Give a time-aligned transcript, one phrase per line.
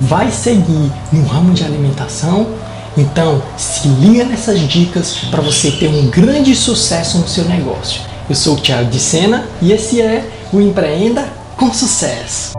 [0.00, 2.46] vai seguir no ramo de alimentação,
[2.96, 8.00] então se liga nessas dicas para você ter um grande sucesso no seu negócio.
[8.28, 11.24] Eu sou o Thiago de Sena e esse é o Empreenda
[11.56, 12.54] com Sucesso.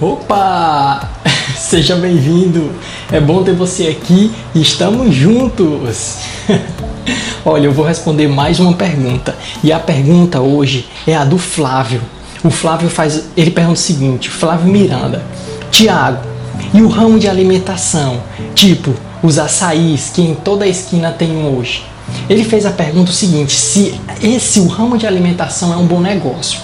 [0.00, 1.08] Opa!
[1.56, 2.72] Seja bem-vindo!
[3.10, 6.16] É bom ter você aqui e estamos juntos!
[7.44, 12.00] Olha, eu vou responder mais uma pergunta e a pergunta hoje é a do Flávio.
[12.46, 15.24] O Flávio faz, ele pergunta o seguinte: Flávio Miranda,
[15.72, 16.24] Tiago,
[16.72, 18.20] e o ramo de alimentação,
[18.54, 21.84] tipo os açaís que em toda esquina tem hoje?
[22.30, 26.00] Ele fez a pergunta o seguinte: se esse o ramo de alimentação é um bom
[26.00, 26.60] negócio.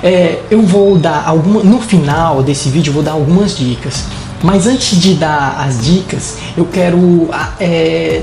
[0.00, 4.04] É, eu vou dar alguma no final desse vídeo eu vou dar algumas dicas.
[4.42, 8.22] Mas antes de dar as dicas, eu quero é,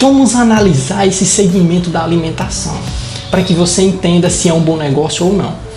[0.00, 2.76] vamos analisar esse segmento da alimentação
[3.30, 5.67] para que você entenda se é um bom negócio ou não.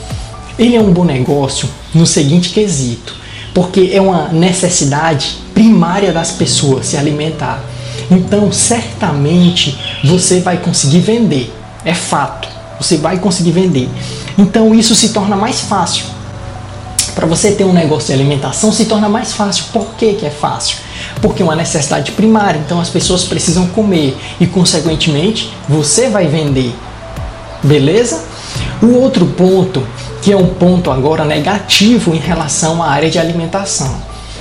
[0.57, 3.15] Ele é um bom negócio no seguinte quesito,
[3.53, 7.63] porque é uma necessidade primária das pessoas se alimentar.
[8.09, 11.53] Então, certamente você vai conseguir vender,
[11.85, 12.49] é fato.
[12.79, 13.87] Você vai conseguir vender.
[14.37, 16.05] Então, isso se torna mais fácil.
[17.13, 19.65] Para você ter um negócio de alimentação, se torna mais fácil.
[19.71, 20.77] Por que, que é fácil?
[21.21, 26.73] Porque é uma necessidade primária, então as pessoas precisam comer e, consequentemente, você vai vender.
[27.63, 28.23] Beleza?
[28.81, 29.85] O outro ponto,
[30.21, 33.95] que é um ponto agora negativo em relação à área de alimentação,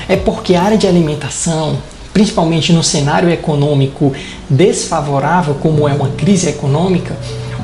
[0.08, 1.78] é porque a área de alimentação
[2.12, 4.12] principalmente no cenário econômico
[4.48, 7.16] desfavorável, como é uma crise econômica,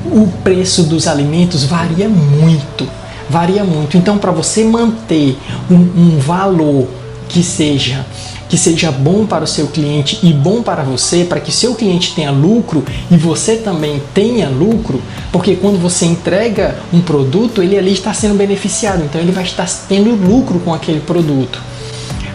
[0.06, 2.88] o preço dos alimentos varia muito.
[3.28, 3.96] Varia muito.
[3.96, 5.36] Então, para você manter
[5.70, 6.86] um, um valor
[7.28, 8.04] que seja
[8.48, 12.14] que seja bom para o seu cliente e bom para você, para que seu cliente
[12.14, 15.02] tenha lucro e você também tenha lucro,
[15.32, 19.68] porque quando você entrega um produto, ele ali está sendo beneficiado, então ele vai estar
[19.88, 21.60] tendo lucro com aquele produto.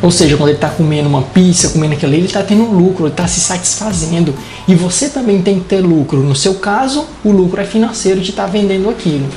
[0.01, 3.05] Ou seja, quando ele está comendo uma pizza, comendo aquilo ali, ele está tendo lucro,
[3.05, 4.33] ele está se satisfazendo.
[4.67, 6.23] E você também tem que ter lucro.
[6.23, 9.27] No seu caso, o lucro é financeiro de estar tá vendendo aquilo.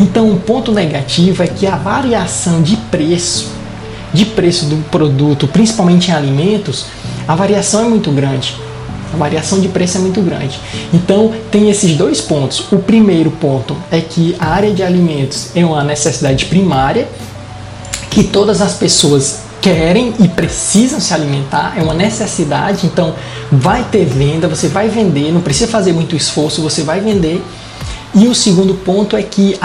[0.00, 3.55] Então, o um ponto negativo é que a variação de preço,
[4.16, 6.86] de preço do produto, principalmente em alimentos,
[7.28, 8.56] a variação é muito grande.
[9.12, 10.58] A variação de preço é muito grande.
[10.92, 12.72] Então, tem esses dois pontos.
[12.72, 17.06] O primeiro ponto é que a área de alimentos é uma necessidade primária
[18.10, 23.14] que todas as pessoas querem e precisam se alimentar, é uma necessidade, então
[23.50, 27.44] vai ter venda, você vai vender, não precisa fazer muito esforço, você vai vender.
[28.14, 29.58] E o segundo ponto é que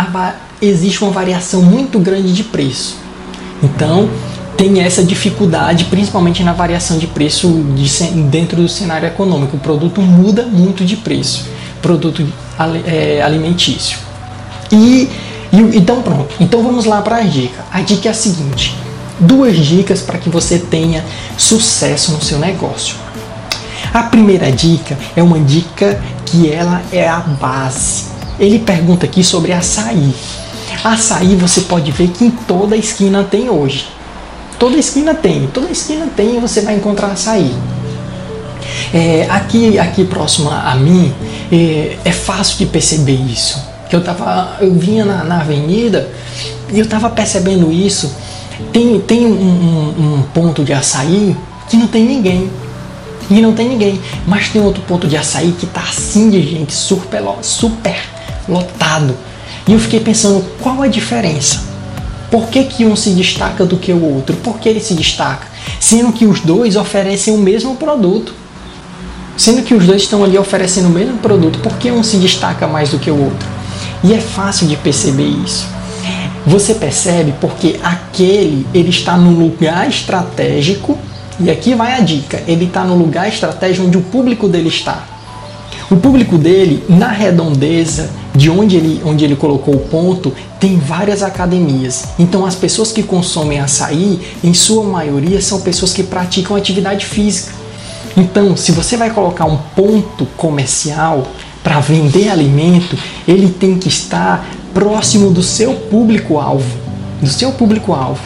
[0.62, 2.98] existe uma variação muito grande de preço.
[3.64, 4.10] Então,
[4.62, 7.90] tem essa dificuldade, principalmente na variação de preço de,
[8.30, 9.58] dentro do cenário econômico.
[9.58, 11.48] O produto muda muito de preço,
[11.82, 12.24] produto
[12.86, 13.98] é, alimentício.
[14.72, 15.10] E,
[15.52, 16.36] e, então pronto.
[16.40, 17.66] Então vamos lá para a dica.
[17.74, 18.78] A dica é a seguinte:
[19.20, 21.04] duas dicas para que você tenha
[21.36, 22.96] sucesso no seu negócio.
[23.92, 28.12] A primeira dica é uma dica que ela é a base.
[28.40, 30.14] Ele pergunta aqui sobre açaí.
[30.84, 34.01] Açaí você pode ver que em toda esquina tem hoje.
[34.62, 37.52] Toda esquina tem, toda esquina tem e você vai encontrar açaí.
[38.94, 41.12] É, aqui, aqui próximo a mim,
[41.52, 43.60] é, é, fácil de perceber isso.
[43.92, 46.12] Eu tava, eu vinha na, na avenida
[46.72, 48.16] e eu estava percebendo isso
[48.72, 51.36] tem, tem um, um, um ponto de açaí
[51.68, 52.48] que não tem ninguém.
[53.32, 54.00] E não tem ninguém.
[54.28, 58.00] Mas tem outro ponto de açaí que tá assim de gente, super, super
[58.48, 59.18] lotado.
[59.68, 61.71] E eu fiquei pensando, qual a diferença?
[62.32, 64.38] Por que, que um se destaca do que o outro?
[64.38, 65.48] Por que ele se destaca?
[65.82, 68.34] Sendo que os dois oferecem o mesmo produto.
[69.36, 72.68] Sendo que os dois estão ali oferecendo o mesmo produto, por que um se destaca
[72.68, 73.48] mais do que o outro?
[74.02, 75.68] E é fácil de perceber isso.
[76.46, 80.98] Você percebe porque aquele ele está no lugar estratégico
[81.40, 85.04] e aqui vai a dica, ele está no lugar estratégico onde o público dele está.
[85.92, 91.22] O público dele, na redondeza de onde ele, onde ele colocou o ponto, tem várias
[91.22, 92.06] academias.
[92.18, 97.52] Então, as pessoas que consomem açaí, em sua maioria, são pessoas que praticam atividade física.
[98.16, 101.28] Então, se você vai colocar um ponto comercial
[101.62, 102.98] para vender alimento,
[103.28, 106.74] ele tem que estar próximo do seu público-alvo,
[107.22, 108.22] do seu público-alvo.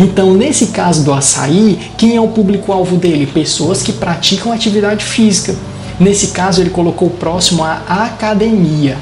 [0.00, 3.24] Então, nesse caso do açaí, quem é o público-alvo dele?
[3.24, 5.54] Pessoas que praticam atividade física.
[5.98, 8.96] Nesse caso, ele colocou próximo à academia.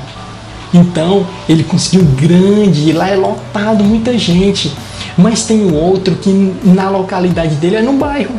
[0.73, 4.73] Então, ele conseguiu grande, e lá é lotado, muita gente.
[5.17, 6.31] Mas tem um outro que
[6.65, 8.35] na localidade dele é no bairro.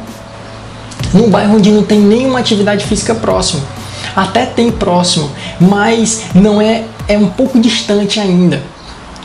[1.14, 3.62] Num bairro onde não tem nenhuma atividade física próxima.
[4.16, 5.30] Até tem próximo,
[5.60, 8.62] mas não é é um pouco distante ainda.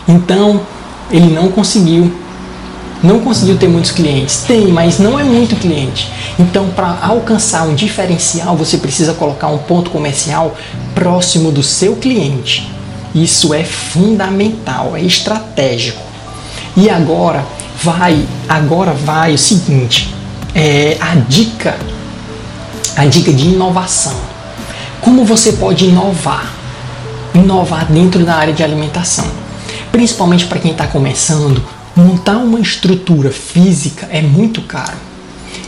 [0.06, 0.60] Então,
[1.10, 2.12] Ele não conseguiu
[3.02, 4.44] não conseguiu ter muitos clientes.
[4.46, 6.10] Tem, mas não é muito cliente.
[6.38, 10.56] Então, para alcançar um diferencial, você precisa colocar um ponto comercial
[10.94, 12.70] próximo do seu cliente.
[13.14, 16.02] Isso é fundamental, é estratégico.
[16.76, 17.44] E agora
[17.82, 20.14] vai, agora vai o seguinte,
[20.54, 21.76] é a dica,
[22.96, 24.14] a dica de inovação.
[25.00, 26.52] Como você pode inovar?
[27.34, 29.26] Inovar dentro da área de alimentação.
[29.90, 31.62] Principalmente para quem está começando,
[31.98, 34.96] montar uma estrutura física é muito caro.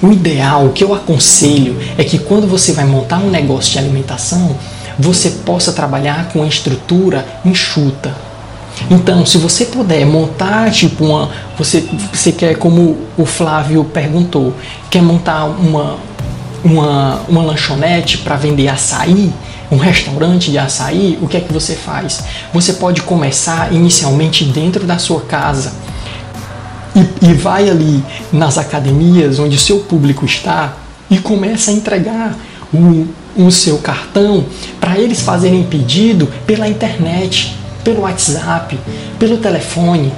[0.00, 3.78] O ideal, o que eu aconselho, é que quando você vai montar um negócio de
[3.80, 4.56] alimentação,
[4.96, 8.14] você possa trabalhar com a estrutura enxuta.
[8.88, 14.54] Então, se você puder montar tipo uma, você você quer como o Flávio perguntou,
[14.88, 15.98] quer montar uma
[16.62, 19.32] uma, uma lanchonete para vender açaí,
[19.72, 22.22] um restaurante de açaí, o que é que você faz?
[22.52, 25.72] Você pode começar inicialmente dentro da sua casa
[27.22, 28.02] e, e vai ali
[28.32, 30.76] nas academias onde o seu público está
[31.10, 32.36] e começa a entregar
[32.72, 33.06] o,
[33.36, 34.44] o seu cartão
[34.78, 38.78] para eles fazerem pedido pela internet, pelo WhatsApp,
[39.18, 40.12] pelo telefone.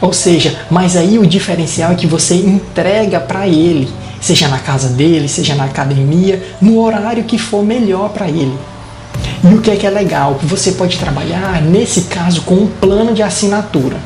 [0.00, 3.88] Ou seja, mas aí o diferencial é que você entrega para ele,
[4.20, 8.56] seja na casa dele, seja na academia, no horário que for melhor para ele.
[9.44, 10.38] E o que é que é legal?
[10.42, 13.96] Você pode trabalhar, nesse caso, com um plano de assinatura,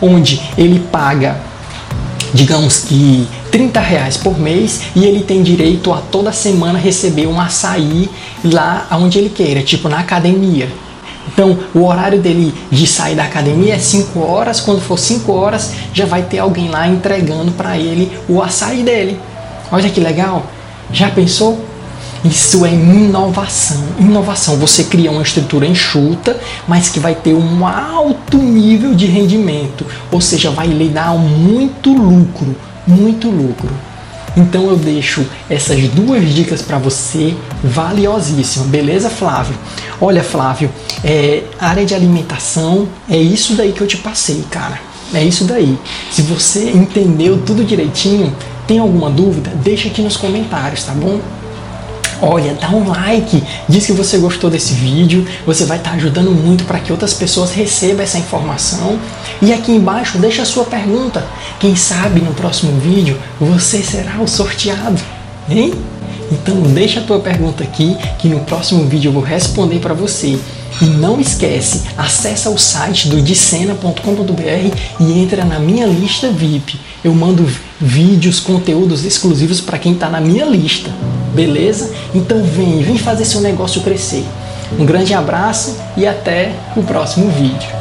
[0.00, 1.36] onde ele paga,
[2.32, 7.40] digamos que 30 reais por mês e ele tem direito a toda semana receber um
[7.40, 8.08] açaí
[8.44, 10.68] lá onde ele queira, tipo na academia.
[11.32, 14.60] Então, o horário dele de sair da academia é 5 horas.
[14.60, 19.20] Quando for 5 horas, já vai ter alguém lá entregando para ele o açaí dele.
[19.70, 20.46] Olha que legal!
[20.90, 21.67] Já pensou?
[22.24, 23.82] Isso é inovação.
[23.98, 24.56] Inovação.
[24.56, 26.36] Você cria uma estrutura enxuta,
[26.66, 29.86] mas que vai ter um alto nível de rendimento.
[30.10, 32.56] Ou seja, vai lhe dar muito lucro.
[32.86, 33.68] Muito lucro.
[34.36, 39.56] Então eu deixo essas duas dicas para você, valiosíssimas, beleza, Flávio?
[40.00, 40.70] Olha, Flávio,
[41.02, 44.80] é, área de alimentação é isso daí que eu te passei, cara.
[45.12, 45.76] É isso daí.
[46.12, 48.32] Se você entendeu tudo direitinho,
[48.66, 49.50] tem alguma dúvida?
[49.56, 51.18] Deixa aqui nos comentários, tá bom?
[52.20, 56.32] Olha, dá um like, diz que você gostou desse vídeo, você vai estar tá ajudando
[56.32, 58.98] muito para que outras pessoas recebam essa informação.
[59.40, 61.24] E aqui embaixo deixa a sua pergunta.
[61.60, 65.00] Quem sabe no próximo vídeo você será o sorteado,
[65.48, 65.72] hein?
[66.30, 70.38] Então deixa a tua pergunta aqui que no próximo vídeo eu vou responder para você.
[70.82, 76.78] E não esquece, acessa o site do dicena.com.br e entra na minha lista VIP.
[77.02, 77.48] Eu mando
[77.80, 80.90] vídeos, conteúdos exclusivos para quem está na minha lista.
[81.38, 81.88] Beleza?
[82.12, 84.24] Então vem, vem fazer seu negócio crescer.
[84.76, 87.77] Um grande abraço e até o próximo vídeo.